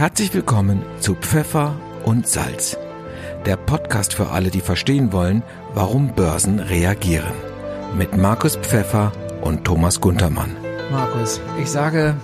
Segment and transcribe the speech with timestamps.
[0.00, 2.78] Herzlich willkommen zu Pfeffer und Salz,
[3.44, 5.42] der Podcast für alle, die verstehen wollen,
[5.74, 7.34] warum Börsen reagieren.
[7.98, 10.56] Mit Markus Pfeffer und Thomas Guntermann.
[10.90, 12.16] Markus, ich sage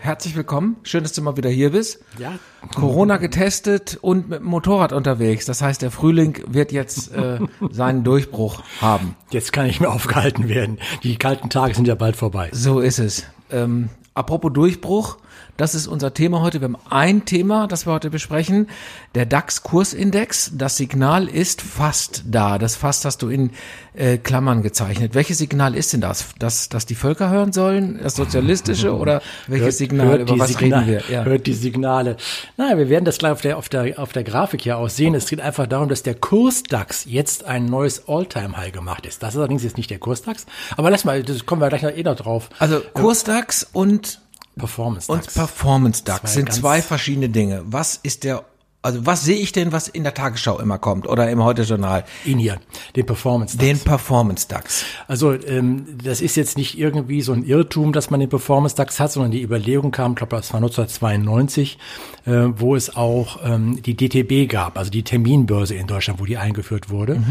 [0.00, 0.74] herzlich willkommen.
[0.82, 2.00] Schön, dass du mal wieder hier bist.
[2.18, 2.32] Ja.
[2.74, 5.46] Corona getestet und mit dem Motorrad unterwegs.
[5.46, 7.38] Das heißt, der Frühling wird jetzt äh,
[7.70, 9.14] seinen Durchbruch haben.
[9.30, 10.80] Jetzt kann ich mehr aufgehalten werden.
[11.04, 12.48] Die kalten Tage sind ja bald vorbei.
[12.52, 13.24] So ist es.
[13.52, 15.18] Ähm, apropos Durchbruch,
[15.56, 16.60] das ist unser Thema heute.
[16.60, 18.68] Wir haben ein Thema, das wir heute besprechen.
[19.16, 20.52] Der DAX-Kursindex.
[20.54, 22.58] Das Signal ist fast da.
[22.58, 23.50] Das fast hast du in
[23.94, 25.14] äh, Klammern gezeichnet.
[25.16, 26.26] Welches Signal ist denn das?
[26.38, 27.98] Das, dass die Völker hören sollen?
[28.00, 28.94] Das sozialistische?
[28.96, 30.06] Oder welches Hört- Signal?
[30.06, 31.14] hört Über was Signal- reden wir?
[31.14, 31.24] Ja.
[31.24, 32.16] Hört die Signale.
[32.56, 35.14] Naja, wir werden das gleich auf der, auf der, auf der Grafik hier aussehen.
[35.16, 39.22] Es geht einfach darum, dass der Kurs-DAX jetzt ein neues All-Time-High gemacht ist.
[39.24, 40.46] Das ist allerdings jetzt nicht der Kurs-DAX.
[40.76, 42.48] Aber lass mal, das kommen wir gleich noch eh noch drauf.
[42.60, 44.20] Also Kurs-DAX und
[44.56, 45.08] Performance-DAX.
[45.26, 47.62] Und Performance DAX Zwei sind zwei verschiedene Dinge.
[47.64, 48.44] Was ist der,
[48.82, 52.04] also was sehe ich denn, was in der Tagesschau immer kommt oder im Heute-Journal?
[52.24, 52.58] Ihn hier,
[52.96, 53.66] den Performance-DAX.
[53.66, 54.84] Den Performance DAX.
[55.06, 58.98] Also ähm, das ist jetzt nicht irgendwie so ein Irrtum, dass man den Performance DAX
[58.98, 61.78] hat, sondern die Überlegung kam, ich glaube, das war 1992,
[62.24, 66.38] äh, wo es auch ähm, die DTB gab, also die Terminbörse in Deutschland, wo die
[66.38, 67.22] eingeführt wurde.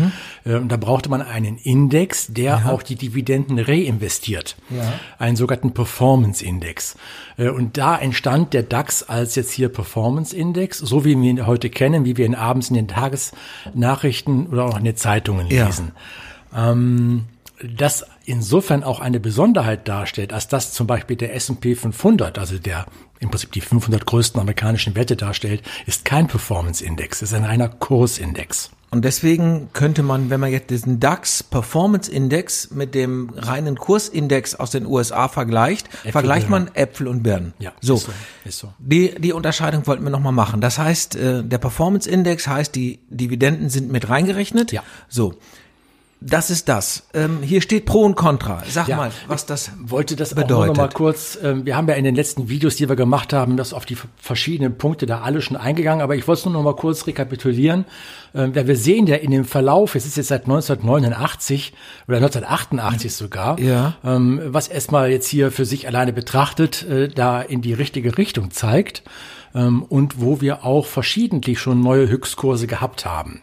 [0.45, 4.55] Äh, und da brauchte man einen Index, der auch die Dividenden reinvestiert.
[4.69, 4.93] Ja.
[5.17, 6.95] Einen sogenannten Performance Index.
[7.37, 11.47] Äh, und da entstand der DAX als jetzt hier Performance Index, so wie wir ihn
[11.47, 15.65] heute kennen, wie wir ihn abends in den Tagesnachrichten oder auch in den Zeitungen Ja.
[15.65, 15.91] lesen
[16.55, 17.25] ähm,
[17.75, 22.85] das insofern auch eine Besonderheit darstellt, als dass zum Beispiel der S&P 500, also der
[23.19, 28.71] im Prinzip die 500 größten amerikanischen Werte darstellt, ist kein Performance-Index, ist ein reiner Kursindex.
[28.91, 34.55] Und deswegen könnte man, wenn man jetzt diesen DAX Performance Index mit dem reinen Kursindex
[34.55, 37.53] aus den USA vergleicht, vergleicht man Äpfel und Birnen.
[37.59, 37.95] Ja, so.
[37.95, 38.11] ist so,
[38.45, 38.73] ist so.
[38.79, 40.59] Die, die Unterscheidung wollten wir nochmal machen.
[40.59, 44.71] Das heißt, äh, der Performance Index heißt, die Dividenden sind mit reingerechnet.
[44.71, 44.83] Ja.
[45.07, 45.35] So.
[46.21, 47.03] Das ist das.
[47.13, 48.61] Ähm, hier steht Pro und Contra.
[48.69, 48.97] Sag Ja.
[48.97, 50.75] mal, was das Wollte das auch bedeutet.
[50.75, 53.55] noch mal kurz, ähm, wir haben ja in den letzten Videos, die wir gemacht haben,
[53.55, 56.63] das auf die verschiedenen Punkte da alle schon eingegangen, aber ich wollte es nur noch
[56.63, 57.85] mal kurz rekapitulieren.
[58.35, 61.73] Ähm, wir sehen ja in dem Verlauf, es ist jetzt seit 1989
[62.09, 63.93] oder 1988 sogar, Ja.
[64.03, 68.51] ähm, was erstmal jetzt hier für sich alleine betrachtet, äh, da in die richtige Richtung
[68.51, 69.03] zeigt
[69.55, 73.41] ähm, und wo wir auch verschiedentlich schon neue Höchstkurse gehabt haben.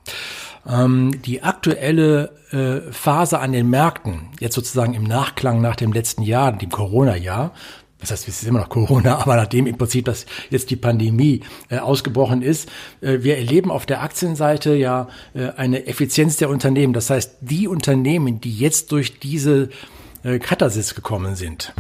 [0.69, 6.23] Ähm, die aktuelle äh, Phase an den Märkten, jetzt sozusagen im Nachklang nach dem letzten
[6.23, 7.53] Jahr, dem Corona-Jahr,
[7.99, 11.41] das heißt, es ist immer noch Corona, aber nachdem im Prinzip das jetzt die Pandemie
[11.71, 12.69] äh, ausgebrochen ist,
[13.01, 16.93] äh, wir erleben auf der Aktienseite ja äh, eine Effizienz der Unternehmen.
[16.93, 19.71] Das heißt, die Unternehmen, die jetzt durch diese
[20.27, 21.73] äh, Katasis gekommen sind,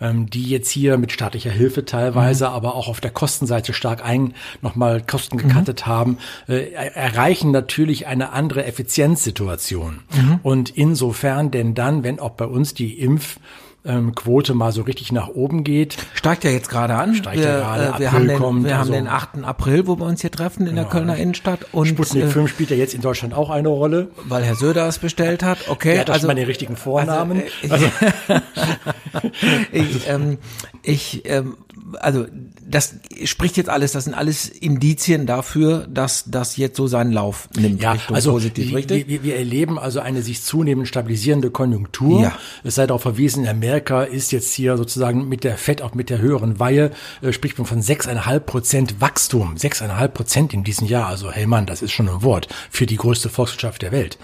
[0.00, 4.34] ähm, die jetzt hier mit staatlicher Hilfe teilweise, aber auch auf der Kostenseite stark ein
[4.62, 10.00] nochmal Kosten gekattet haben, äh, er- erreichen natürlich eine andere Effizienzsituation.
[10.42, 13.38] Und insofern denn dann, wenn auch bei uns die Impf
[13.88, 17.14] ähm, Quote mal so richtig nach oben geht, Steigt ja jetzt gerade an.
[17.14, 19.44] Steigt wir, ja gerade, äh, wir April haben den, kommt, wir haben also- den 8.
[19.44, 21.66] April, wo wir uns hier treffen in der Kölner Innenstadt.
[21.72, 24.08] Und Sputnik äh, 5 spielt ja jetzt in Deutschland auch eine Rolle.
[24.24, 25.68] weil Herr Söder es bestellt hat.
[25.68, 27.42] Okay, Der hat also also mal den richtigen Vornamen.
[27.68, 27.86] Also,
[29.72, 30.38] ich, ähm,
[30.82, 31.56] ich, ähm,
[32.00, 32.26] also
[32.68, 37.48] das spricht jetzt alles, das sind alles Indizien dafür, dass das jetzt so seinen Lauf
[37.56, 39.08] nimmt Ja, Richtung also positiv, wir, richtig?
[39.08, 42.22] Wir, wir erleben also eine sich zunehmend stabilisierende Konjunktur.
[42.22, 42.38] Ja.
[42.64, 46.18] Es sei darauf verwiesen, Amerika ist jetzt hier sozusagen mit der FED, auch mit der
[46.18, 46.90] höheren Weihe,
[47.22, 49.54] äh, spricht man von 6,5 Prozent Wachstum.
[49.56, 51.06] 6,5 Prozent in diesem Jahr.
[51.06, 54.18] Also, hey Mann, das ist schon ein Wort für die größte Volkswirtschaft der Welt.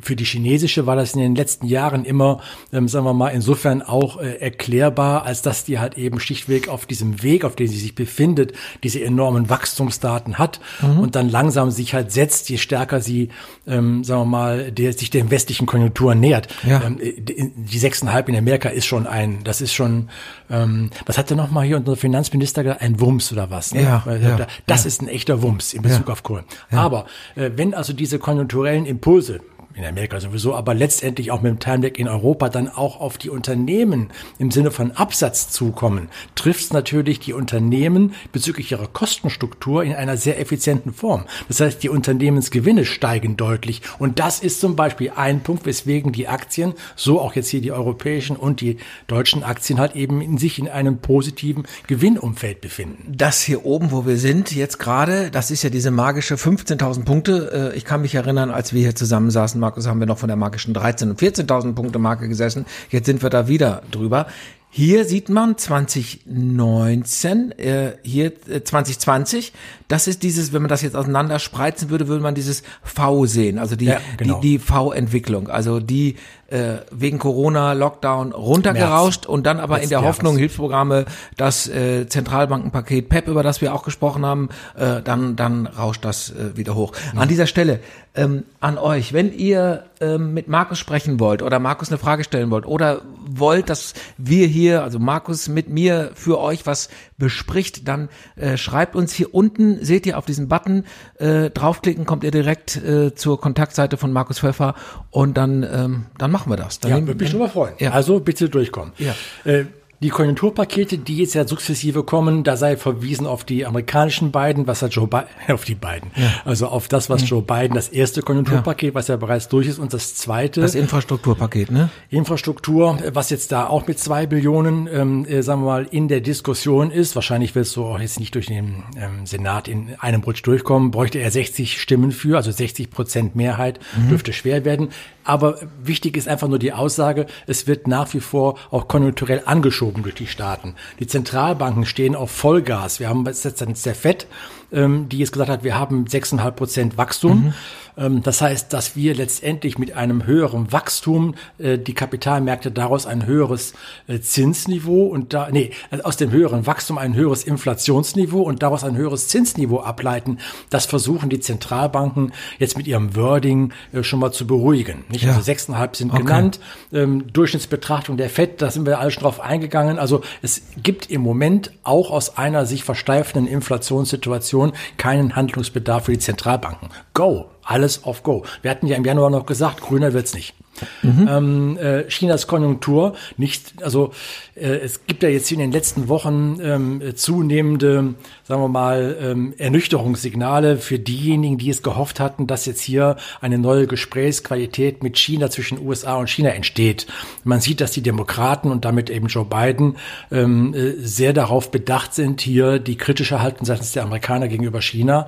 [0.00, 2.40] Für die chinesische war das in den letzten Jahren immer,
[2.72, 6.84] ähm, sagen wir mal, insofern auch äh, erklärbar, als dass die halt eben schlichtweg auf
[6.86, 8.52] diesem Weg, auf dem sie sich befindet,
[8.82, 10.60] diese enormen Wachstumsdaten hat
[11.00, 13.30] und dann langsam sich halt setzt, je stärker sie,
[13.66, 16.48] ähm, sagen wir mal, der, sich den westlichen Konjunkturen nähert.
[16.66, 16.82] Ja.
[16.84, 20.08] Ähm, die die 6,5 in Amerika ist schon ein, das ist schon,
[20.50, 22.82] ähm, was hat der nochmal hier unser Finanzminister gesagt?
[22.82, 23.72] Ein Wumms oder was?
[23.74, 23.82] Ne?
[23.82, 26.12] Ja, Weil, ja, das ist ein echter Wumms in Bezug Ja.
[26.12, 26.44] auf Kohlen.
[26.70, 29.40] Aber äh, wenn also diese konjunkturellen Impulse
[29.76, 33.30] in Amerika sowieso, aber letztendlich auch mit dem Timelag in Europa dann auch auf die
[33.30, 34.08] Unternehmen
[34.38, 40.16] im Sinne von Absatz zukommen, trifft es natürlich die Unternehmen bezüglich ihrer Kostenstruktur in einer
[40.16, 41.24] sehr effizienten Form.
[41.48, 46.26] Das heißt, die Unternehmensgewinne steigen deutlich und das ist zum Beispiel ein Punkt, weswegen die
[46.28, 50.58] Aktien, so auch jetzt hier die europäischen und die deutschen Aktien halt eben in sich
[50.58, 53.14] in einem positiven Gewinnumfeld befinden.
[53.14, 57.72] das hier oben, wo wir sind, jetzt gerade, das ist ja diese magische 15.000 Punkte.
[57.74, 60.36] Äh, Ich kann mich erinnern, als wir hier zusammensaßen, Markus, haben wir noch von der
[60.36, 62.66] magischen 13.000 und 14.000 Punkte Marke gesessen.
[62.88, 64.26] Jetzt sind wir da wieder drüber.
[64.70, 69.52] Hier sieht man 2019, äh, hier äh, 2020,
[69.88, 73.58] das ist dieses, wenn man das jetzt auseinander spreizen würde, würde man dieses V sehen,
[73.58, 74.38] also die, Ja, genau.
[74.40, 76.16] die, die V-Entwicklung, also die
[76.48, 80.36] äh, wegen Corona, Lockdown runtergerauscht und dann aber in der Hoffnung.
[80.36, 81.06] Hilfsprogramme,
[81.36, 86.30] das äh, Zentralbankenpaket PEP, über das wir auch gesprochen haben, äh, dann, dann rauscht das
[86.30, 86.92] äh, wieder hoch.
[87.14, 87.80] An dieser Stelle
[88.16, 92.50] ähm, an euch, wenn ihr ähm, mit Markus sprechen wollt oder Markus eine Frage stellen
[92.50, 96.88] wollt oder wollt, dass wir hier, also Markus mit mir für euch was
[97.18, 100.84] bespricht, dann äh, schreibt uns hier unten, seht ihr auf diesen Button,
[101.18, 104.74] äh, draufklicken, kommt ihr direkt äh, zur Kontaktseite von Markus Pfeffer
[105.10, 106.80] und dann, ähm, dann machen wir das.
[106.80, 107.74] Dann Ja, würde mich drüber freuen.
[107.78, 107.92] Ja.
[107.92, 108.92] Also bitte durchkommen.
[108.98, 109.14] Ja.
[109.44, 109.64] Äh,
[110.02, 114.82] die Konjunkturpakete, die jetzt ja sukzessive kommen, da sei verwiesen auf die amerikanischen beiden, was
[114.82, 116.10] hat Joe Biden, auf die beiden,
[116.44, 119.94] also auf das, was Joe Biden, das erste Konjunkturpaket, was ja bereits durch ist, und
[119.94, 121.88] das zweite, Das Infrastrukturpaket, ne?
[122.10, 126.20] Infrastruktur, was jetzt da auch mit zwei Billionen, ähm, äh, sagen wir mal, in der
[126.20, 127.14] Diskussion ist.
[127.14, 130.90] Wahrscheinlich wird es so auch jetzt nicht durch den ähm, Senat in einem Rutsch durchkommen.
[130.90, 133.80] Bräuchte er 60 Stimmen für, also 60 Prozent Mehrheit,
[134.10, 134.90] dürfte schwer werden.
[135.26, 140.02] Aber wichtig ist einfach nur die Aussage, es wird nach wie vor auch konjunkturell angeschoben
[140.02, 140.74] durch die Staaten.
[141.00, 143.00] Die Zentralbanken stehen auf Vollgas.
[143.00, 144.26] Wir haben jetzt der FED,
[144.72, 147.46] ähm, die jetzt gesagt hat, wir haben 6,5 Prozent Wachstum.
[147.46, 147.54] Ähm,
[147.96, 153.72] das heißt, dass wir letztendlich mit einem höheren Wachstum äh, die Kapitalmärkte daraus ein höheres
[154.06, 158.84] äh, Zinsniveau und da nee, also aus dem höheren Wachstum ein höheres Inflationsniveau und daraus
[158.84, 160.38] ein höheres Zinsniveau ableiten.
[160.68, 165.04] Das versuchen die Zentralbanken jetzt mit ihrem Wording äh, schon mal zu beruhigen.
[165.08, 165.24] Nicht?
[165.24, 165.34] Ja.
[165.34, 166.22] Also 6,5 sind Okay.
[166.22, 166.60] genannt.
[166.92, 169.98] Ähm, Durchschnittsbetrachtung der FED, da sind wir alle schon drauf eingegangen.
[169.98, 176.18] Also es gibt im Moment auch aus einer sich versteifenden Inflationssituation keinen Handlungsbedarf für die
[176.18, 176.88] Zentralbanken.
[177.14, 178.44] Go, alles auf Go.
[178.62, 180.54] Wir hatten ja im Januar noch gesagt, grüner wird's nicht.
[181.02, 184.12] Ähm, äh, Chinas Konjunktur nicht, also
[184.54, 188.14] äh, es gibt ja jetzt in den letzten Wochen ähm, zunehmende,
[188.44, 193.58] sagen wir mal, ähm, Ernüchterungssignale für diejenigen, die es gehofft hatten, dass jetzt hier eine
[193.58, 197.06] neue Gesprächsqualität mit China zwischen USA und China entsteht.
[197.44, 199.96] Man sieht, dass die Demokraten und damit eben Joe Biden
[200.30, 205.26] ähm, äh, sehr darauf bedacht sind, hier die kritische Haltung seitens der Amerikaner gegenüber China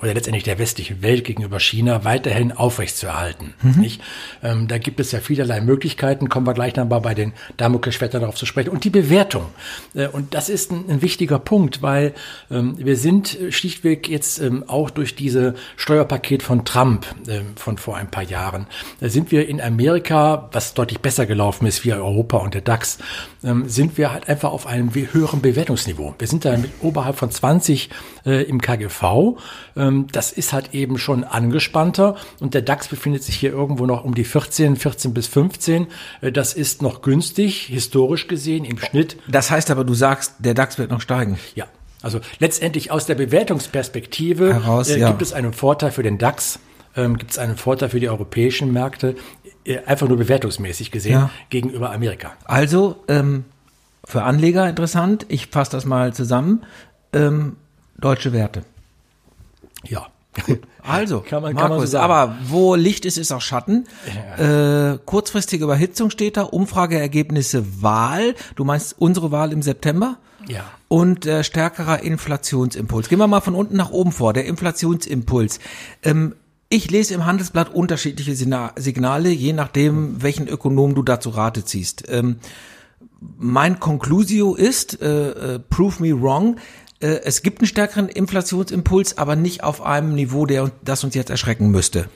[0.00, 3.54] oder letztendlich der westlichen Welt gegenüber China weiterhin aufrechtzuerhalten.
[3.80, 4.02] Nicht?
[4.42, 8.22] Ähm, da gibt es ja vielerlei Möglichkeiten, kommen wir gleich noch mal bei den Damoklesschwertern
[8.22, 8.70] darauf zu sprechen.
[8.70, 9.46] Und die Bewertung.
[9.94, 12.14] Äh, und das ist ein, ein wichtiger Punkt, weil
[12.50, 17.96] ähm, wir sind schlichtweg jetzt ähm, auch durch diese Steuerpaket von Trump ähm, von vor
[17.96, 18.66] ein paar Jahren,
[19.00, 22.98] da sind wir in Amerika, was deutlich besser gelaufen ist wie Europa und der DAX,
[23.44, 26.14] ähm, sind wir halt einfach auf einem höheren Bewertungsniveau.
[26.18, 27.90] Wir sind da mit oberhalb von 20
[28.24, 29.36] äh, im KGV.
[29.76, 34.04] Ähm, das ist halt eben schon angespannter und der DAX befindet sich hier irgendwo noch
[34.04, 35.86] um die 14, 14 bis 15.
[36.20, 39.16] Äh, das ist noch günstig, historisch gesehen im Schnitt.
[39.28, 41.38] Das heißt aber, du sagst, der DAX wird noch steigen.
[41.54, 41.66] Ja,
[42.02, 45.08] also letztendlich aus der Bewertungsperspektive Heraus, äh, ja.
[45.08, 46.58] gibt es einen Vorteil für den DAX,
[46.96, 49.16] ähm, gibt es einen Vorteil für die europäischen Märkte,
[49.64, 51.30] äh, einfach nur bewertungsmäßig gesehen Ja.
[51.50, 52.32] gegenüber Amerika.
[52.44, 53.44] Also, ähm,
[54.04, 56.64] für Anleger interessant, ich fasse das mal zusammen,
[57.12, 57.56] ähm,
[57.98, 58.62] deutsche Werte.
[59.84, 60.06] Ja.
[60.82, 62.04] Also, Kann man- kann man Markus, so sagen.
[62.12, 63.86] aber wo Licht ist, ist auch Schatten.
[64.38, 68.34] Äh, kurzfristige Überhitzung steht da, Umfrageergebnisse Wahl.
[68.54, 70.18] Du meinst unsere Wahl im September?
[70.46, 70.64] Ja.
[70.88, 73.08] Und äh, stärkerer Inflationsimpuls.
[73.08, 74.32] Gehen wir mal von unten nach oben vor.
[74.32, 75.58] Der Inflationsimpuls.
[76.04, 76.34] Ähm,
[76.68, 82.04] ich lese im Handelsblatt unterschiedliche Signale, je nachdem, welchen Ökonom du dazu Rate ziehst.
[82.08, 82.36] Ähm,
[83.36, 86.56] mein Conclusio ist, äh, äh, prove me wrong,
[87.00, 91.70] es gibt einen stärkeren Inflationsimpuls, aber nicht auf einem Niveau, der das uns jetzt erschrecken
[91.70, 92.08] müsste.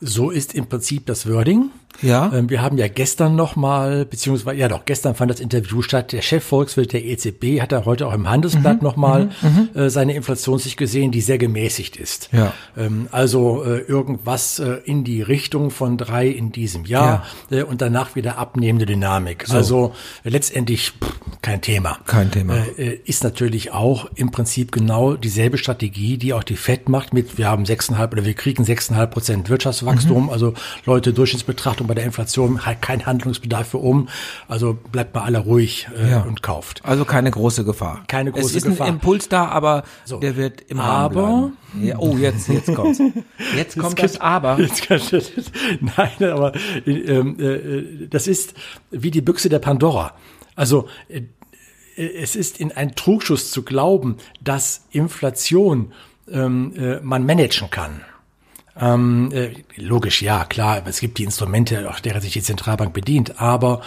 [0.00, 1.70] So ist im Prinzip das Wording.
[2.02, 2.32] Ja.
[2.32, 6.12] Ähm, wir haben ja gestern noch mal, beziehungsweise, ja doch, gestern fand das Interview statt.
[6.12, 9.30] Der Chefvolkswirt der EZB hat da heute auch im Handelsblatt Mhm, noch mal
[9.74, 12.28] äh, seine Inflationssicht gesehen, die sehr gemäßigt ist.
[12.32, 12.52] Ja.
[12.76, 17.80] Ähm, also äh, irgendwas äh, in die Richtung von drei in diesem Jahr äh, und
[17.82, 19.50] danach wieder abnehmende Dynamik.
[19.50, 19.92] Also
[20.24, 21.98] äh, letztendlich pff, kein Thema.
[22.06, 22.54] Kein Thema.
[22.78, 27.12] Äh, äh, ist natürlich auch im Prinzip genau dieselbe Strategie, die auch die FED macht
[27.14, 30.30] mit, wir haben 6,5 oder wir kriegen 6,5 Prozent Wirtschaftswachstum, Mhm.
[30.30, 30.54] also
[30.86, 34.08] Leute, Durchschnittsbetrachtung bei der Inflation, halt kein Handlungsbedarf für um,
[34.46, 36.20] also bleibt mal alle ruhig äh, Ja.
[36.22, 36.82] und kauft.
[36.84, 38.04] Also keine große Gefahr.
[38.06, 38.86] Keine große es ist Gefahr.
[38.86, 40.20] ein Impuls da, aber So.
[40.20, 41.50] der wird im Aber-.
[41.82, 43.00] Ja, oh, jetzt, jetzt kommt's.
[43.56, 44.58] Jetzt kommt kann- das Aber.
[44.60, 45.00] Jetzt kann,
[45.96, 46.52] nein, aber
[46.86, 48.54] ähm, äh, das ist
[48.92, 50.14] wie die Büchse der Pandora.
[50.54, 51.22] Also äh,
[51.96, 55.92] es ist in ein Trugschuss zu glauben, dass Inflation
[56.30, 58.02] ähm, äh, man managen kann.
[58.80, 63.40] Ähm, äh, logisch, ja, klar, es gibt die Instrumente, auf derer sich die Zentralbank bedient,
[63.40, 63.82] aber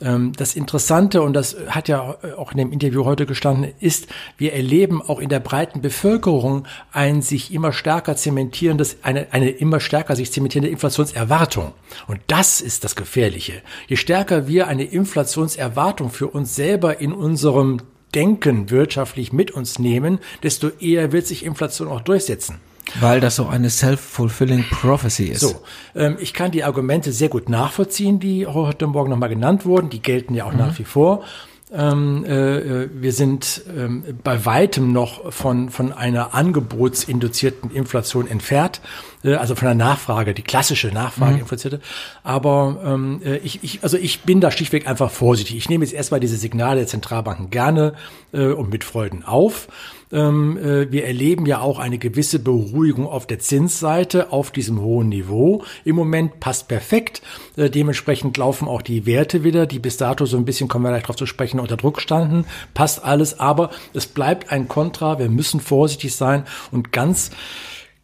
[0.00, 4.52] Ähm, das Interessante, und das hat ja auch in dem Interview heute gestanden, ist, wir
[4.52, 10.14] erleben auch in der breiten Bevölkerung ein sich immer stärker zementierendes, eine, eine immer stärker
[10.14, 11.72] sich zementierende Inflationserwartung.
[12.06, 13.62] Und das ist das Gefährliche.
[13.88, 17.78] Je stärker wir eine Inflationserwartung für uns selber in unserem
[18.14, 22.60] Denken wirtschaftlich mit uns nehmen, desto eher wird sich Inflation auch durchsetzen.
[23.00, 25.40] Weil das so eine self-fulfilling prophecy ist.
[25.40, 25.62] So,
[25.94, 29.90] ähm, ich kann die Argumente sehr gut nachvollziehen, die heute Morgen nochmal genannt wurden.
[29.90, 30.58] Die gelten ja auch mhm.
[30.58, 31.22] nach wie vor.
[31.70, 38.80] Ähm, äh, äh, wir sind ähm, bei weitem noch von, von einer angebotsinduzierten Inflation entfernt,
[39.24, 41.40] also von der Nachfrage, die klassische Nachfrage mhm.
[41.40, 41.80] infizierte.
[42.22, 45.56] Aber ähm, äh, ich, ich, also ich bin da schlichtweg einfach vorsichtig.
[45.56, 47.94] Ich nehme jetzt erstmal diese Signale der Zentralbanken gerne
[48.32, 49.68] äh, und mit Freuden auf.
[50.10, 55.08] Ähm, äh, wir erleben ja auch eine gewisse Beruhigung auf der Zinsseite auf diesem hohen
[55.08, 55.64] Niveau.
[55.84, 57.20] Im Moment passt perfekt.
[57.56, 60.90] Äh, dementsprechend laufen auch die Werte wieder, die bis dato so ein bisschen, kommen wir
[60.90, 62.46] gleich drauf zu sprechen, unter Druck standen.
[62.72, 65.18] Passt alles, aber es bleibt ein Kontra.
[65.18, 67.30] Wir müssen vorsichtig sein und ganz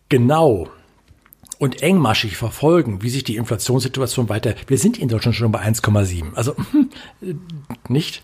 [0.09, 0.69] genau
[1.65, 4.55] und engmaschig verfolgen, wie sich die Inflationssituation weiter.
[4.67, 6.35] Wir sind in Deutschland schon bei 1,7.
[6.35, 6.55] Also
[7.89, 8.23] nicht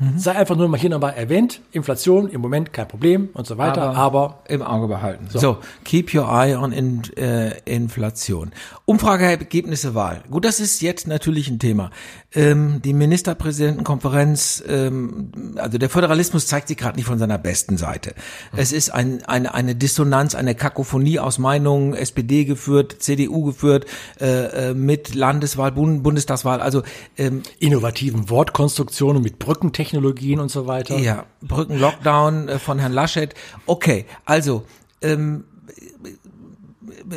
[0.00, 0.18] Mhm.
[0.18, 1.60] Sei einfach nur mal hier nochmal erwähnt.
[1.72, 5.26] Inflation im Moment kein Problem und so weiter, aber, aber im Auge behalten.
[5.28, 5.38] So.
[5.38, 5.58] so.
[5.84, 8.52] keep your eye on in, äh, Inflation.
[8.86, 10.22] Umfrageergebnisse Wahl.
[10.30, 11.90] Gut, das ist jetzt natürlich ein Thema.
[12.34, 18.14] Ähm, die Ministerpräsidentenkonferenz, ähm, also der Föderalismus zeigt sich gerade nicht von seiner besten Seite.
[18.52, 18.58] Mhm.
[18.58, 23.84] Es ist ein, eine, eine Dissonanz, eine Kakophonie aus Meinungen, SPD geführt, CDU geführt,
[24.18, 26.82] äh, äh, mit Landeswahl, Bund, Bundestagswahl, also
[27.18, 30.98] ähm, innovativen Wortkonstruktionen mit Brückentechnik Technologien und so weiter.
[30.98, 33.34] Ja, Brückenlockdown äh, von Herrn Laschet.
[33.66, 34.64] Okay, also
[35.02, 35.44] ähm,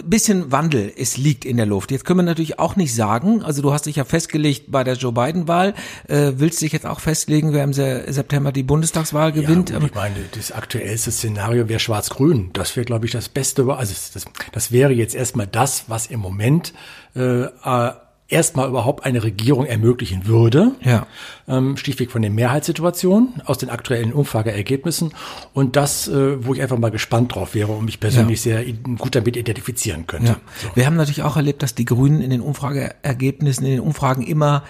[0.05, 1.91] bisschen Wandel, es liegt in der Luft.
[1.91, 4.95] Jetzt können wir natürlich auch nicht sagen, also du hast dich ja festgelegt bei der
[4.95, 5.75] Joe Biden-Wahl,
[6.07, 9.69] äh, willst dich jetzt auch festlegen, wer im September die Bundestagswahl gewinnt?
[9.69, 12.49] Ja, ich meine, das aktuellste Szenario wäre Schwarz-Grün.
[12.53, 13.71] Das wäre, glaube ich, das Beste.
[13.71, 16.73] Also das, das wäre jetzt erstmal das, was im Moment
[17.15, 17.45] äh,
[18.27, 20.71] erstmal überhaupt eine Regierung ermöglichen würde.
[20.81, 21.07] Ja.
[21.47, 25.13] Ähm, schlichtweg von den Mehrheitssituationen aus den aktuellen Umfrageergebnissen.
[25.53, 28.63] Und das, äh, wo ich einfach mal gespannt drauf wäre und mich persönlich ja.
[28.63, 30.27] sehr gut damit identifizieren könnte.
[30.27, 30.39] Ja.
[30.61, 30.69] So.
[30.75, 34.63] Wir haben natürlich auch erlebt, dass die Grünen in den Umfrageergebnissen, in den Umfragen immer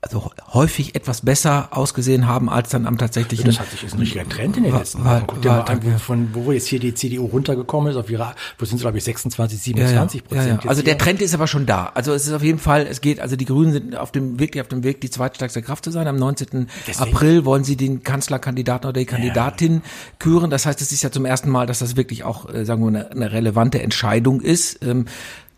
[0.00, 3.46] also häufig etwas besser ausgesehen haben als dann am tatsächlichen.
[3.46, 5.24] Das hat sich ist ein richtiger Trend in den war, letzten Jahren.
[5.26, 8.34] Guck dir mal an, wo, von wo jetzt hier die CDU runtergekommen ist, auf ihre,
[8.58, 10.46] wo sind sie glaube ich 26, 27 Prozent.
[10.46, 10.70] Ja, ja.
[10.70, 11.90] Also der Trend ist aber schon da.
[11.94, 14.60] Also es ist auf jeden Fall, es geht, also die Grünen sind auf dem wirklich
[14.60, 16.06] auf dem Weg, die zweitstärkste Kraft zu sein.
[16.06, 16.68] Am 19.
[16.86, 17.10] Deswegen.
[17.10, 19.82] April wollen sie den Kanzlerkandidaten oder die Kandidatin
[20.20, 20.50] küren.
[20.50, 22.88] Das heißt, es ist ja zum ersten Mal, dass das wirklich auch, äh, sagen wir,
[22.88, 24.84] eine, eine relevante Entscheidung ist.
[24.84, 25.06] Ähm,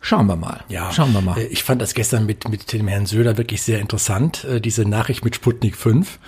[0.00, 0.61] Schauen wir mal.
[0.69, 1.38] Ja, schauen wir mal.
[1.38, 4.85] Äh, ich fand das gestern mit, mit dem Herrn Söder wirklich sehr interessant, äh, diese
[4.85, 6.19] Nachricht mit Sputnik 5.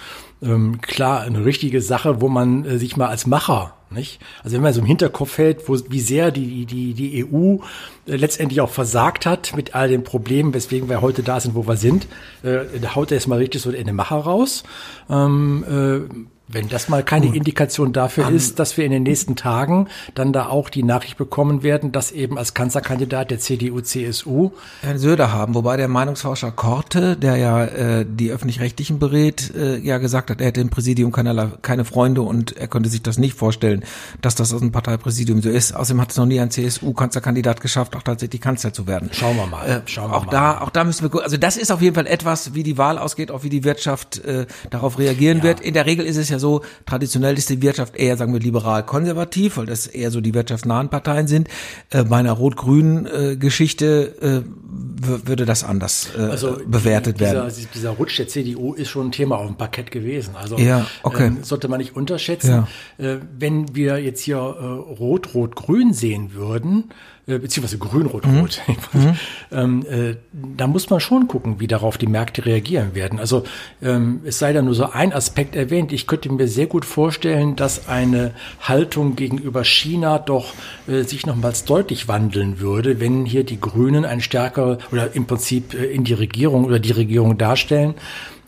[0.43, 4.21] Ähm, klar, eine richtige Sache, wo man äh, sich mal als Macher, nicht?
[4.43, 7.59] Also wenn man so im Hinterkopf hält, wo, wie sehr die, die, die EU
[8.07, 11.77] letztendlich auch versagt hat mit all den Problemen, weswegen wir heute da sind, wo wir
[11.77, 12.09] sind,
[12.43, 12.65] äh,
[12.95, 14.65] haut er jetzt mal richtig so in den Macher raus.
[15.09, 17.37] Ähm, äh, wenn das mal keine Gut.
[17.37, 21.17] Indikation dafür um, ist, dass wir in den nächsten Tagen dann da auch die Nachricht
[21.17, 24.51] bekommen werden, dass eben als Kanzlerkandidat der CDU-CSU
[24.83, 29.99] Herrn Söder haben, wobei der Meinungsforscher Korte, der ja äh, die öffentlich-rechtlichen berät, äh, ja
[29.99, 33.35] gesagt hat, er hätte im Präsidium keine, keine Freunde und er könnte sich das nicht
[33.35, 33.85] vorstellen,
[34.21, 35.75] dass das aus dem Parteipräsidium so ist.
[35.75, 39.11] Außerdem hat es noch nie ein CSU-Kanzlerkandidat geschafft, auch tatsächlich Kanzler zu werden.
[39.13, 39.67] Schauen wir mal.
[39.67, 40.33] Äh, Schauen wir auch mal.
[40.33, 41.25] da, auch da müssen wir gucken.
[41.25, 44.19] Also das ist auf jeden Fall etwas, wie die Wahl ausgeht, auch wie die Wirtschaft
[44.25, 45.45] äh, darauf reagieren ja.
[45.45, 45.61] wird.
[45.61, 49.57] In der Regel ist es ja so, traditionell ist die Wirtschaft eher, sagen wir, liberal-konservativ,
[49.57, 51.49] weil das eher so die wirtschaftsnahen Parteien sind.
[51.89, 57.53] Äh, bei einer rot-grünen äh, Geschichte äh, würde das anders äh, also bewertet dieser, werden.
[57.75, 60.37] Dieser Rutsch der CDU ist schon ein Thema auf dem Parkett gewesen.
[60.37, 61.29] Also ja, okay.
[61.29, 62.67] ähm, sollte man nicht unterschätzen.
[62.99, 63.13] Ja.
[63.15, 66.91] Äh, wenn wir jetzt hier äh, rot-rot-grün sehen würden,
[67.27, 68.61] äh, beziehungsweise grün-rot-rot.
[68.67, 68.77] Mhm.
[69.01, 69.17] mhm.
[69.53, 73.21] ähm, äh, da muss man schon gucken, wie darauf die Märkte reagieren werden.
[73.21, 73.45] Also
[73.81, 75.93] ähm, es sei da nur so ein Aspekt erwähnt.
[75.93, 80.53] Ich könnte mir sehr gut vorstellen, dass eine Haltung gegenüber China doch
[80.89, 85.75] äh, sich nochmals deutlich wandeln würde, wenn hier die Grünen ein stärker oder im Prinzip
[85.75, 87.95] äh, in die Regierung oder die Regierung darstellen.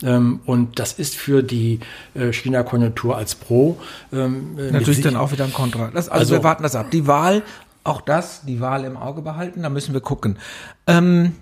[0.03, 1.79] Ähm, und das ist für die
[2.13, 3.77] äh, China-Konjunktur als Pro.
[4.11, 5.89] Ähm, äh, Natürlich dann auch wieder ein Kontra.
[5.93, 6.91] Das, also, also wir warten das ab.
[6.91, 7.43] Die Wahl
[7.85, 10.37] auch das, die Wahl im Auge behalten, da müssen wir gucken.
[10.87, 11.33] Ähm,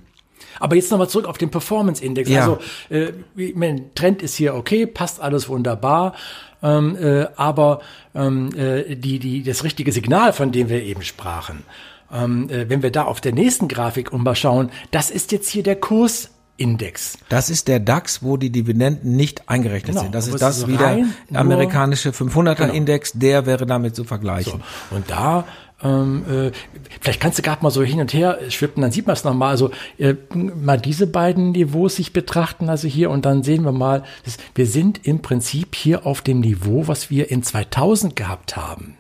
[0.60, 2.30] aber jetzt nochmal zurück auf den Performance-Index.
[2.30, 2.42] Ja.
[2.42, 2.60] Also,
[2.90, 3.14] äh,
[3.56, 6.14] mein Trend ist hier okay, passt alles wunderbar.
[6.62, 7.82] Ähm, äh, aber
[8.16, 11.64] ähm, äh, die, die, das richtige Signal, von dem wir eben sprachen,
[12.12, 15.64] ähm, äh, wenn wir da auf der nächsten Grafik mal schauen, das ist jetzt hier
[15.64, 17.18] der Kurs Index.
[17.30, 20.16] Das ist der DAX, wo die Dividenden nicht eingerechnet Genau, sind.
[20.16, 22.98] Das ist das ist wie der amerikanische 500er Genau.
[23.16, 24.62] Der wäre damit zu vergleichen.
[24.92, 25.46] Und da,
[25.84, 26.52] ähm, äh,
[27.02, 29.50] vielleicht kannst du gerade mal so hin und her schwippen, dann sieht man es nochmal.
[29.50, 34.04] Also äh, mal diese beiden Niveaus sich betrachten, also hier und dann sehen wir mal,
[34.26, 38.98] dass wir sind im Prinzip hier auf dem Niveau, was wir in 2000 gehabt haben.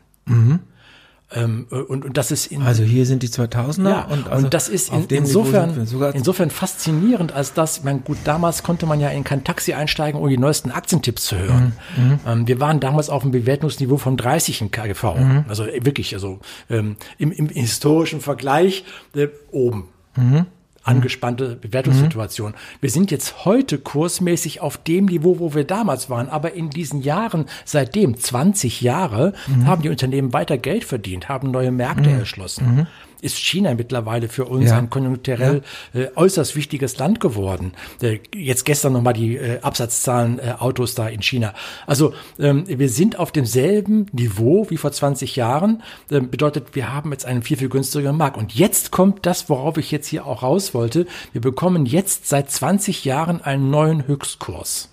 [1.35, 4.31] Ähm, äh, und, und das ist in, Also hier sind die 2000er ja, und, und,
[4.31, 8.99] also das ist in, insofern, insofern faszinierend, als dass, ich meine, gut, damals konnte man
[8.99, 11.73] ja in kein Taxi einsteigen, um die neuesten Aktientipps zu hören.
[11.97, 15.03] Mhm, Ähm, wir waren damals auf einem Bewertungsniveau von 30 im KGV.
[15.15, 15.45] Mhm.
[15.47, 18.85] Also äh, wirklich, also ähm, im, im historischen Vergleich
[19.15, 19.89] äh, oben.
[20.15, 20.45] Mhm.
[20.83, 22.53] Angespannte Bewertungssituation.
[22.81, 27.01] Wir sind jetzt heute kursmäßig auf dem Niveau, wo wir damals waren, aber in diesen
[27.01, 29.67] Jahren, seitdem 20 Jahre, Mhm.
[29.67, 32.87] haben die Unternehmen weiter Geld verdient, haben neue Märkte erschlossen.
[33.23, 34.69] Ist China mittlerweile für uns.
[34.69, 34.77] Ja.
[34.77, 35.61] ein konjunkturell
[35.93, 37.73] äh, äußerst wichtiges Land geworden.
[38.01, 41.53] Äh, jetzt gestern nochmal die äh, Absatzzahlen äh, Autos da in China.
[41.87, 45.83] Also ähm, wir sind auf demselben Niveau wie vor 20 Jahren.
[46.11, 48.37] Ähm, bedeutet, wir haben jetzt einen viel, viel günstigeren Markt.
[48.37, 51.07] Und jetzt kommt das, worauf ich jetzt hier auch raus wollte.
[51.31, 54.92] Wir bekommen jetzt seit 20 Jahren einen neuen Höchstkurs.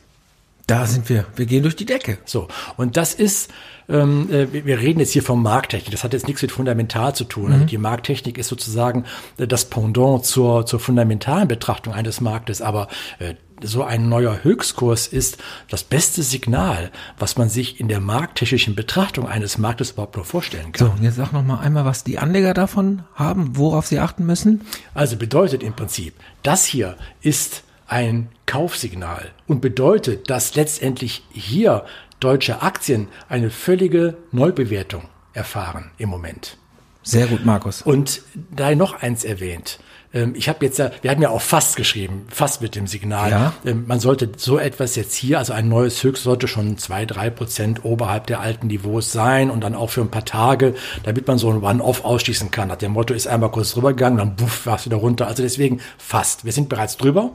[0.70, 1.24] Da sind wir.
[1.36, 2.18] Wir gehen durch die Decke.
[2.24, 3.50] So, und das ist,
[3.88, 7.24] ähm, äh, wir- reden jetzt hier von Markttechnik, das hat jetzt nichts mit fundamental zu
[7.24, 7.52] tun.
[7.52, 9.04] Also die Markttechnik ist sozusagen
[9.38, 15.06] äh, das Pendant zur, zur fundamentalen Betrachtung eines Marktes, aber äh, so ein neuer Höchstkurs
[15.06, 15.36] ist
[15.68, 20.72] das beste Signal, was man sich in der markttechnischen Betrachtung eines Marktes überhaupt nur vorstellen
[20.72, 20.86] kann.
[20.86, 24.24] So, und jetzt sag noch mal einmal, was die Anleger davon haben, worauf sie achten
[24.24, 24.62] müssen.
[24.94, 31.84] Also bedeutet im Prinzip, das hier ist ein Kaufsignal und bedeutet, dass letztendlich hier
[32.20, 36.56] deutsche Aktien eine völlige Neubewertung erfahren im Moment.
[37.02, 37.82] Sehr gut, Markus.
[37.82, 39.80] Und da noch eins erwähnt.
[40.12, 43.30] Ähm, Ich habe jetzt ja, wir haben ja auch fast geschrieben, fast mit dem Signal.
[43.30, 43.52] Ja.
[43.64, 47.30] Ähm, Man sollte so etwas jetzt hier, also ein neues Höchst sollte schon zwei, drei
[47.30, 51.38] Prozent oberhalb der alten Niveaus sein und dann auch für ein paar Tage, damit man
[51.38, 52.68] so ein One-Off ausschließen kann.
[52.68, 55.26] Nach dem Motto ist einmal kurz drüber gegangen, dann buff, war es wieder runter.
[55.26, 56.44] Also deswegen fast.
[56.44, 57.32] Wir sind bereits drüber.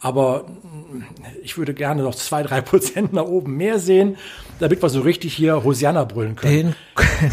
[0.00, 0.44] Aber
[1.42, 4.16] ich würde gerne noch zwei, drei Prozent nach oben mehr sehen,
[4.60, 6.74] damit wir so richtig hier Hosianna brüllen können.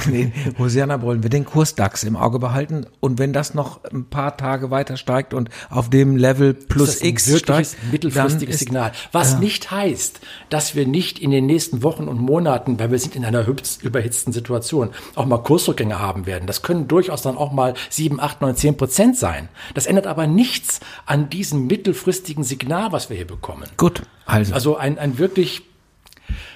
[0.07, 4.05] Den, den Hosianna wollen wir den Kursdax im Auge behalten und wenn das noch ein
[4.05, 8.39] paar Tage weiter steigt und auf dem Level plus ist das ein X steigt, mittelfristiges
[8.39, 8.91] dann ist- Signal.
[9.11, 13.15] Was nicht heißt, dass wir nicht in den nächsten Wochen und Monaten, weil wir sind
[13.15, 16.47] in einer hübsch überhitzten Situation, auch mal Kursrückgänge haben werden.
[16.47, 19.49] Das können durchaus dann auch mal 7, 8, 9, 10 Prozent sein.
[19.73, 22.52] Das ändert aber nichts an diesem mittelfristigen Signal,
[22.91, 23.69] was wir hier bekommen.
[23.77, 25.61] Gut, also, Also ein, ein wirklich,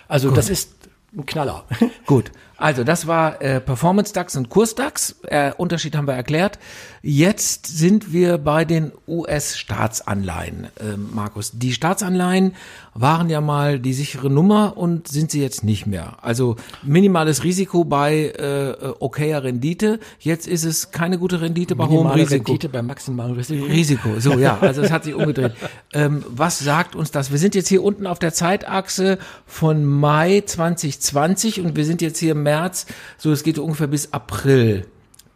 [0.07, 0.73] also das ist
[1.15, 1.65] ein Knaller.
[2.05, 2.31] gut.
[2.57, 5.15] Also das war äh, Performance DAX und Kurs DAX.
[5.23, 6.57] Äh, Unterschied haben wir erklärt.
[7.03, 11.51] Jetzt sind wir bei den US-Staatsanleihen, ähm, Markus.
[11.53, 12.55] Die Staatsanleihen
[12.95, 16.17] waren ja mal die sichere Nummer und sind sie jetzt nicht mehr.
[16.21, 19.99] Also minimales Risiko bei äh, äh, okayer Rendite.
[20.19, 22.51] Jetzt ist es keine gute Rendite bei hohem Minimale Risiko.
[22.51, 23.65] Rendite beim maximalen Risiko.
[23.65, 25.53] Risiko, so ja, also es hat sich umgedreht.
[25.93, 27.31] Ähm, was sagt uns das?
[27.31, 32.17] Wir sind jetzt hier unten auf der Zeitachse von Mai 2020 und wir sind jetzt
[32.17, 32.85] hier im März,
[33.17, 34.87] so es geht ungefähr bis April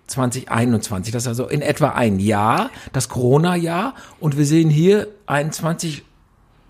[0.08, 1.12] 2021.
[1.12, 6.04] Das ist also in etwa ein Jahr, das Corona-Jahr und wir sehen hier 21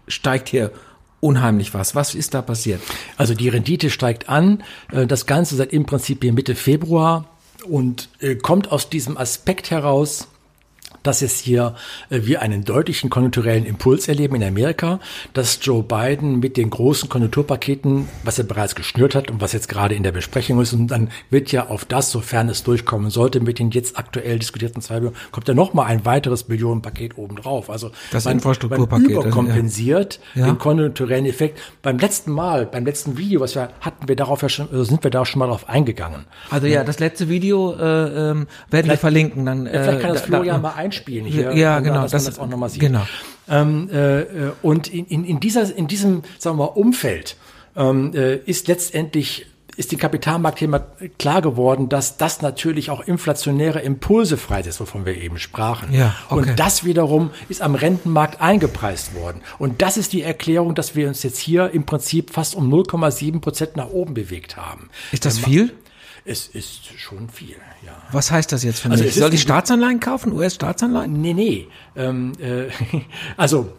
[0.07, 0.71] steigt hier
[1.19, 1.93] unheimlich was.
[1.93, 2.81] Was ist da passiert?
[3.17, 4.63] Also die Rendite steigt an.
[4.91, 7.25] Äh, Das Ganze seit im Prinzip hier Mitte Februar
[7.69, 10.27] und äh, kommt aus diesem Aspekt heraus,
[11.03, 11.75] dass es hier
[12.09, 14.99] äh, wir einen deutlichen konjunkturellen Impuls erleben in Amerika,
[15.33, 19.67] dass Joe Biden mit den großen Konjunkturpaketen, was er bereits geschnürt hat und was jetzt
[19.69, 23.39] gerade in der Besprechung ist, und dann wird ja auf das, sofern es durchkommen sollte,
[23.39, 27.69] mit den jetzt aktuell diskutierten zwei Billionen, kommt ja noch mal ein weiteres Billionenpaket obendrauf.
[27.69, 29.27] Also Das man, Infrastrukturpaket, man also, ja.
[29.27, 30.45] überkompensiert Ja.
[30.45, 31.59] den konjunkturellen Effekt.
[31.81, 35.03] Beim letzten Mal, beim letzten Video, was wir hatten, wir darauf ja schon, also sind
[35.03, 36.25] wir da schon mal drauf eingegangen.
[36.49, 39.45] Also ja, das letzte Video äh, ähm, werden wir verlinken.
[39.45, 41.53] Dann, äh, Vielleicht kann das da- Florian da- mal einspielen hier.
[41.55, 42.81] Ja, dass genau, man das- das auch nochmal sieht.
[42.81, 43.05] genau.
[43.49, 47.35] Ähm, äh, äh, und in, in, in, dieser, in diesem, sagen wir mal, Umfeld
[47.75, 50.79] ähm, äh, ist letztendlich ist dem Kapitalmarktthema
[51.17, 55.93] klar geworden, dass das natürlich auch inflationäre Impulse freisetzt, wovon wir eben sprachen.
[55.93, 56.49] Ja, okay.
[56.49, 59.41] Und das wiederum ist am Rentenmarkt eingepreist worden.
[59.59, 63.39] Und das ist die Erklärung, dass wir uns jetzt hier im Prinzip fast um 0,7
[63.39, 64.89] Prozent nach oben bewegt haben.
[65.13, 65.71] Ist das viel?
[66.23, 67.93] Es ist schon viel, ja.
[68.11, 69.13] Was heißt das jetzt für Also mich?
[69.13, 71.19] ist Soll ich die- Staatsanleihen kaufen, US-Staatsanleihen?
[71.19, 71.67] Nee, nee.
[71.95, 72.67] Ähm, äh,
[73.37, 73.69] also,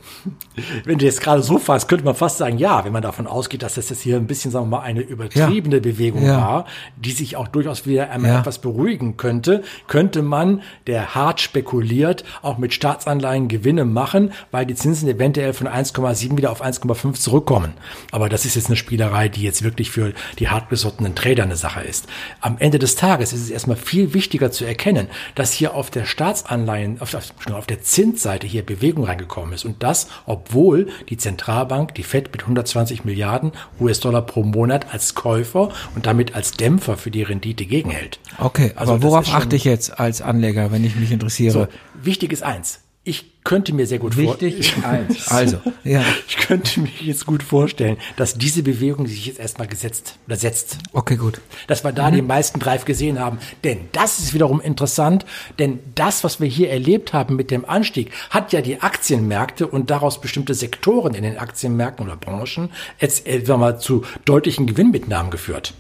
[0.85, 3.63] wenn du jetzt gerade so fasst, könnte man fast sagen, ja, wenn man davon ausgeht,
[3.63, 6.41] dass das jetzt hier ein bisschen, sagen wir mal, eine übertriebene Bewegung Ja.
[6.41, 8.41] war, die sich auch durchaus wieder einmal Ja.
[8.41, 14.75] etwas beruhigen könnte, könnte man, der hart spekuliert, auch mit Staatsanleihen Gewinne machen, weil die
[14.75, 17.75] Zinsen eventuell von 1,7 wieder auf 1,5 zurückkommen.
[18.11, 21.83] Aber das ist jetzt eine Spielerei, die jetzt wirklich für die hartgesottenen Trader eine Sache
[21.83, 22.07] ist.
[22.43, 26.05] Am Ende des Tages ist es erstmal viel wichtiger zu erkennen, dass hier auf der
[26.05, 29.65] Staatsanleihen, auf, auf, auf der Zinsseite hier Bewegung reingekommen ist.
[29.65, 35.69] Und das, obwohl die Zentralbank, die FED mit 120 Milliarden US-Dollar pro Monat als Käufer
[35.95, 38.19] und damit als Dämpfer für die Rendite gegenhält.
[38.39, 41.53] Okay, Also aber worauf achte ich jetzt als Anleger, wenn ich mich interessiere?
[41.53, 41.69] So,
[42.03, 42.81] wichtig ist eins.
[43.05, 44.63] Ich könnte mir sehr gut vorstellen.
[45.27, 46.05] Also, ja.
[46.29, 50.79] Ich könnte mir jetzt gut vorstellen, dass diese Bewegung sich jetzt erstmal gesetzt oder setzt.
[50.93, 51.41] Okay, gut.
[51.67, 53.39] Dass wir da die meisten Drive gesehen haben.
[53.65, 55.27] Denn das ist wiederum interessant,
[55.59, 59.91] denn das, was wir hier erlebt haben mit dem Anstieg, hat ja die Aktienmärkte und
[59.91, 64.67] daraus bestimmte Sektoren in den Aktienmärkten oder Branchen jetzt äh, sagen wir mal, zu deutlichen
[64.67, 65.75] Gewinnmitnahmen geführt.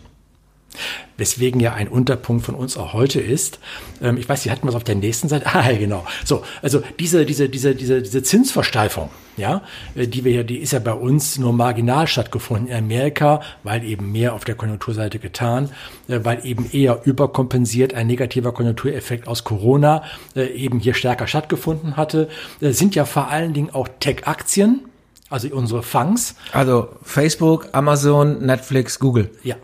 [1.16, 3.58] Weswegen ja ein Unterpunkt von uns auch heute ist,
[4.02, 6.04] ähm, ich weiß, Sie hatten was auf der nächsten Seite, ah, genau.
[6.24, 9.62] So, also diese, diese, diese, diese, diese Zinsversteifung, ja,
[9.94, 13.84] äh, die wir ja, die ist ja bei uns nur marginal stattgefunden in Amerika, weil
[13.84, 15.70] eben mehr auf der Konjunkturseite getan,
[16.08, 20.02] äh, weil eben eher überkompensiert ein negativer Konjunktureffekt aus Corona
[20.34, 22.28] äh, eben hier stärker stattgefunden hatte,
[22.60, 24.80] äh, sind ja vor allen Dingen auch Tech-Aktien,
[25.28, 29.30] also unsere Fangs, Also Facebook, Amazon, Netflix, Google.
[29.42, 29.56] ja.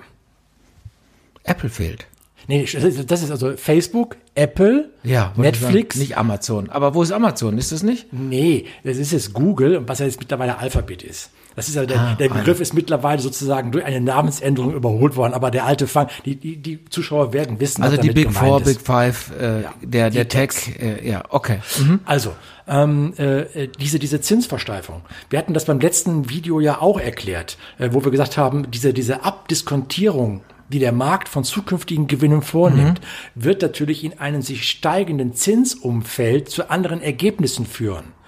[1.49, 2.07] Apple fehlt.
[2.51, 5.97] Nee, das ist also Facebook, Apple, Ja, Netflix.
[5.97, 6.71] Sagen, nicht Amazon.
[6.71, 7.59] Aber wo ist Amazon?
[7.59, 8.11] Ist das nicht?
[8.11, 11.31] Nee, das ist jetzt Google, was ja jetzt mittlerweile Alphabet ist.
[11.57, 15.35] Das ist ja der, Ah, der Begriff ist mittlerweile sozusagen durch eine Namensänderung überholt worden,
[15.35, 18.59] aber der alte Fang, die, die, die Zuschauer werden wissen, Also was die Big Four,
[18.61, 18.65] ist.
[18.65, 21.59] Big Five, äh, Ja, der, der Tech, äh, ja, okay.
[21.81, 22.01] Mhm.
[22.05, 22.33] Also,
[22.69, 25.03] ähm, äh, diese, diese Zinsversteifung.
[25.31, 28.95] Wir hatten das beim letzten Video ja auch erklärt, äh, wo wir gesagt haben, diese,
[28.95, 33.01] diese Abdiskontierung, die der Markt von zukünftigen Gewinnen vornimmt,
[33.35, 38.19] wird natürlich in einem sich steigenden Zinsumfeld zu anderen Ergebnissen führen.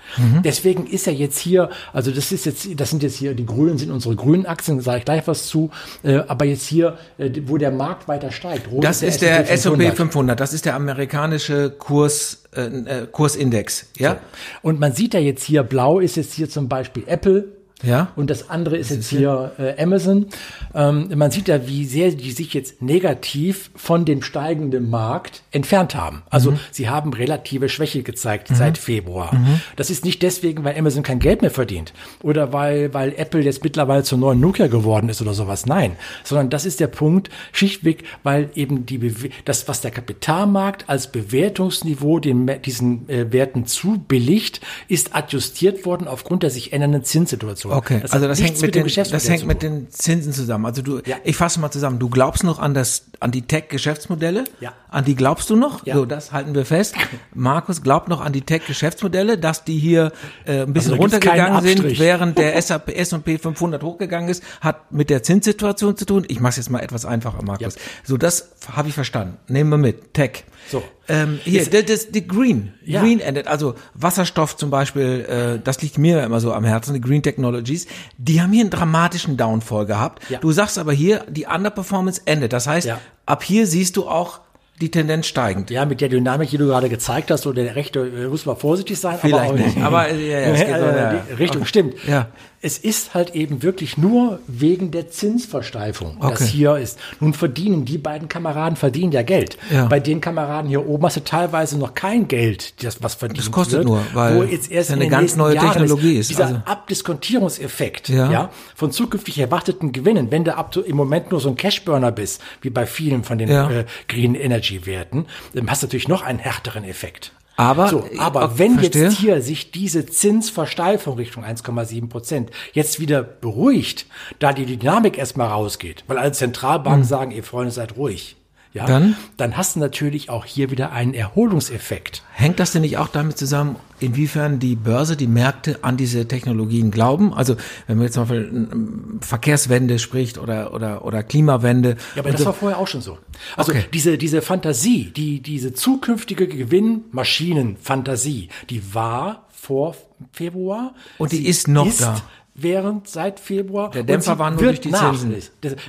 [0.45, 3.79] Deswegen ist er jetzt hier, also das ist jetzt, das sind jetzt hier, die Grünen
[3.79, 5.71] sind unsere grünen Aktien, da sage ich gleich was zu,
[6.03, 8.71] äh, aber jetzt hier, äh, wo der Markt weiter steigt.
[8.71, 9.97] rot Das ist der S&P 500.
[9.97, 10.41] 500.
[10.41, 13.91] Das ist der amerikanische Kurs, äh, äh, Kursindex.
[13.99, 14.19] Ja?
[14.63, 17.60] Und man sieht ja jetzt hier, blau ist jetzt hier zum Beispiel Apple.
[17.83, 18.13] Ja.
[18.17, 20.27] Und das andere ist jetzt hier äh, Amazon.
[20.75, 25.95] Ähm, man sieht ja, wie sehr die sich jetzt negativ von dem steigenden Markt entfernt
[25.95, 26.23] haben.
[26.31, 29.31] Also sie haben relative Schwäche gezeigt seit Februar.
[29.77, 33.65] Das ist nicht deswegen, weil Amazon kein Geld mehr verdient oder weil, weil Apple jetzt
[33.65, 35.67] mittlerweile zur neuen Nokia geworden ist oder sowas.
[35.67, 40.89] Nein, sondern das ist der Punkt schlichtweg, weil eben die Bewe das, was der Kapitalmarkt
[40.89, 47.70] als Bewertungsniveau den, diesen äh, Werten zubilligt, ist adjustiert worden aufgrund der sich ändernden Zinssituation.
[47.71, 50.67] Okay, Das also das hängt mit, dem den, das hängt mit den Zinsen zusammen.
[50.67, 51.17] Also du, Ja.
[51.25, 51.99] ich fasse mal zusammen.
[51.99, 54.45] Du glaubst noch an das, an die Tech-Geschäftsmodelle?
[54.61, 54.73] Ja.
[54.89, 55.87] An die glaubst du noch?
[55.87, 55.95] Ja.
[55.95, 56.95] So, das halten wir fest.
[57.35, 60.13] Markus glaubt noch an die Tech-Geschäftsmodelle, dass die hier
[60.47, 65.11] äh, ein bisschen Also runtergegangen sind, während der SAP, S&P 500 hochgegangen ist, hat mit
[65.11, 66.25] der Zinssituation zu tun.
[66.29, 67.75] Ich mache jetzt mal etwas einfacher, Markus.
[67.75, 67.81] Ja.
[68.05, 69.37] So, das habe ich verstanden.
[69.49, 70.15] Nehmen wir mit.
[70.15, 70.45] Tech.
[70.71, 70.83] So.
[71.11, 73.01] Ähm, hier, Ist- das, das, die Green, Ja.
[73.03, 75.27] Green Ended, also Wasserstoff zum Beispiel,
[75.59, 77.87] äh, das liegt mir immer so am Herzen, die Green Technologies,
[78.19, 80.23] die haben hier einen dramatischen Downfall gehabt.
[80.29, 80.39] Ja.
[80.39, 82.53] Du sagst aber hier, die Underperformance endet.
[82.53, 83.01] Das heißt, Ja.
[83.27, 84.41] ab hier siehst du auch
[84.81, 85.71] die Tendenz steigend.
[85.71, 88.57] Ja, mit der Dynamik, die du gerade gezeigt hast, oder der Rechte, äh, muss man
[88.57, 89.19] vorsichtig sein.
[89.21, 91.23] Vielleicht aber auch, nicht, aber, äh, ja, ja, es geht so, ja, ja.
[91.29, 91.95] die Richtung stimmt.
[92.09, 92.29] Ja.
[92.63, 96.29] Es ist halt eben wirklich nur wegen der Zinsversteifung, Okay.
[96.39, 96.99] das hier ist.
[97.19, 99.57] Nun verdienen die beiden Kameraden verdienen ja Geld.
[99.71, 99.87] Ja.
[99.87, 103.51] Bei den Kameraden hier oben hast du teilweise noch kein Geld, das was verdient Das
[103.51, 106.63] kostet wird, nur, weil wo jetzt erst eine ganz neue Jahren Technologie ist, Dieser also-
[106.67, 108.31] Abdiskontierungseffekt, Ja.
[108.31, 108.51] ja.
[108.75, 112.71] von zukünftig erwarteten Gewinnen, wenn du ab im Moment nur so ein Cashburner bist, wie
[112.71, 113.71] bei vielen von den Ja.
[113.71, 117.33] äh, Green Energy Werten, dann hast du natürlich noch einen härteren Effekt.
[117.61, 119.05] Aber- so, aber okay, wenn verstehe.
[119.05, 124.07] jetzt hier sich diese Zinsversteifung Richtung 1,7 Prozent jetzt wieder beruhigt,
[124.39, 128.37] da die Dynamik erstmal rausgeht, weil alle Zentralbanken sagen, ihr Freunde seid ruhig,
[128.73, 129.17] ja, Dann?
[129.37, 132.23] dann hast du natürlich auch hier wieder einen Erholungseffekt.
[132.33, 136.93] Hängt das denn nicht auch damit zusammen, inwiefern die Börse, die Märkte an diese Technologien
[136.93, 137.35] glauben?
[137.35, 137.57] Also
[137.89, 141.97] wenn man jetzt zum Beispiel ähm, Verkehrswende spricht oder, oder, oder Klimawende.
[142.15, 142.47] Ja, aber das so.
[142.47, 143.19] war vorher auch schon so.
[143.57, 143.87] Also Okay.
[143.93, 149.97] diese, diese Fantasie, die, diese zukünftige Gewinnmaschinenfantasie, die war vor
[150.33, 150.95] Februar.
[151.19, 152.21] Und die ist noch da.
[152.55, 153.91] Während seit Februar.
[153.91, 155.35] Der Dämpfer war nur durch die Zinsen.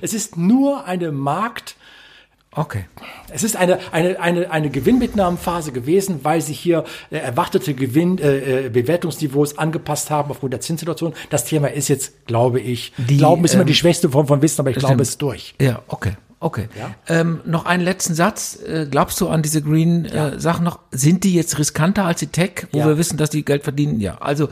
[0.02, 1.76] Es ist nur eine Markt,
[2.54, 2.84] Okay.
[3.30, 8.66] Es ist eine, eine, eine, eine Gewinnmitnahmenphase gewesen, weil sich hier äh, erwartete Gewinn, äh,
[8.66, 11.14] äh, Bewertungsniveaus angepasst haben aufgrund der Zinssituation.
[11.30, 14.42] Das Thema ist jetzt, glaube ich, Die, Glauben ist immer ähm, die schwächste Form von
[14.42, 15.56] Wissen, aber ich glaube, es ist durch.
[15.62, 16.14] Ja, okay.
[16.42, 16.68] Okay.
[16.78, 16.96] Ja.
[17.08, 18.60] Ähm, noch einen letzten Satz.
[18.66, 20.80] Äh, glaubst du an diese Green äh, Sachen noch?
[20.90, 22.88] Sind die jetzt riskanter als die Tech, wo Ja.
[22.88, 24.00] wir wissen, dass die Geld verdienen?
[24.02, 24.18] Ja.
[24.20, 24.50] Also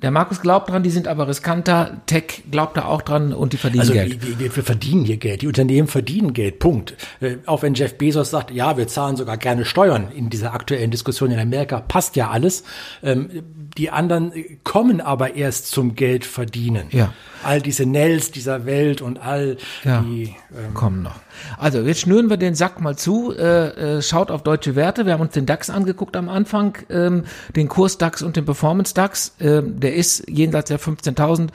[0.00, 1.98] der Markus glaubt dran, die sind aber riskanter.
[2.06, 4.38] Tech glaubt da auch dran und die verdienen Also Geld.
[4.38, 6.94] wir, wir, verdienen hier Geld, die Unternehmen verdienen Geld, Punkt.
[7.20, 10.92] Äh, Auch wenn Jeff Bezos sagt, ja, wir zahlen sogar gerne Steuern in dieser aktuellen
[10.92, 12.62] Diskussion in Amerika, passt ja alles.
[13.02, 13.28] Ähm,
[13.76, 14.32] Die anderen
[14.64, 16.86] kommen aber erst zum Geld verdienen.
[16.90, 17.12] Ja.
[17.44, 20.00] All diese Nells dieser Welt und all Ja.
[20.02, 21.14] die ähm, kommen noch.
[21.56, 23.32] Also jetzt schnüren wir den Sack mal zu.
[23.36, 25.06] Äh, äh, schaut auf deutsche Werte.
[25.06, 28.94] Wir haben uns den DAX angeguckt am Anfang, ähm, den Kurs DAX und den Performance
[28.94, 29.34] DAX.
[29.40, 31.48] Ähm, der ist jenseits der 15.000.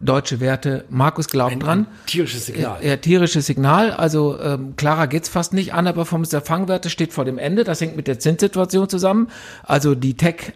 [0.00, 0.84] Deutsche Werte.
[0.90, 1.78] Markus glaubt ein, dran.
[1.78, 2.84] ein tierisches Signal.
[2.84, 3.90] Ja, tierisches Signal.
[3.90, 5.72] Also ähm, klarer geht's fast nicht.
[5.72, 7.64] Underperformance der Fangwerte steht vor dem Ende.
[7.64, 9.28] Das hängt mit der Zinssituation zusammen.
[9.62, 10.52] Also die Tech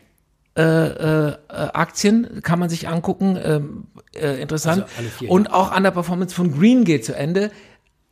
[0.58, 3.38] äh, äh, Aktien kann man sich angucken.
[3.42, 4.84] Ähm, äh, interessant.
[4.98, 7.50] Also Und auch Underperformance von Green geht zu Ende.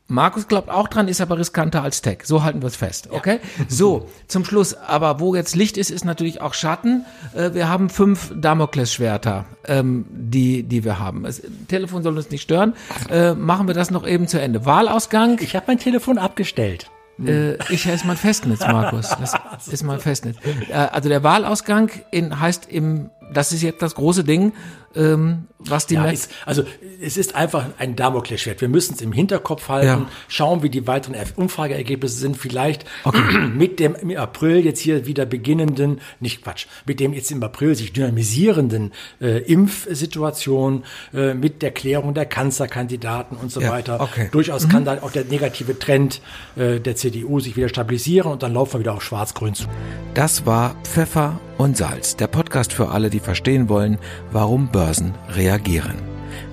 [0.09, 2.19] Markus glaubt auch dran, ist aber riskanter als Tech.
[2.25, 3.41] So halten wir es fest, okay?
[3.69, 7.05] So, zum Schluss, aber wo jetzt Licht ist, ist natürlich auch Schatten.
[7.35, 11.25] Äh, wir haben fünf Damoklesschwerter, ähm, die, die wir haben.
[11.25, 12.75] Das Telefon soll uns nicht stören.
[13.11, 14.65] Äh, machen wir das noch eben zu Ende.
[14.65, 15.39] Wahlausgang.
[15.41, 16.89] Ich habe mein Telefon abgestellt.
[17.25, 19.09] Äh, ich ist mein Festnetz, Markus.
[19.09, 20.37] Das ist mein Festnetz.
[20.69, 24.53] Äh, also der Wahlausgang in, heißt im, das ist jetzt das große Ding,
[24.97, 26.63] ähm, was die Ja, ist, also
[27.03, 28.61] es ist einfach ein Damoklesschwert.
[28.61, 30.07] Wir müssen es im Hinterkopf halten, Ja.
[30.29, 32.37] schauen, wie die weiteren Umfrageergebnisse sind.
[32.37, 32.85] Vielleicht
[33.55, 37.75] mit dem im April jetzt hier wieder beginnenden, nicht Quatsch, mit dem jetzt im April
[37.75, 44.01] sich dynamisierenden äh, Impfsituation, äh, mit der Klärung der Kanzlerkandidaten und so Ja, weiter.
[44.01, 44.29] okay.
[44.31, 46.21] Durchaus kann dann auch der negative Trend
[46.57, 49.67] äh, der CDU sich wieder stabilisieren und dann laufen wir wieder auf Schwarz-Grün zu.
[50.15, 53.99] Das war Pfeffer und Salz, der Podcast für alle, die verstehen wollen,
[54.31, 55.97] warum Börsen reagieren.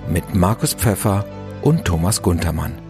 [0.08, 1.24] Mit Markus Pfeffer
[1.62, 2.83] und Thomas Guntermann.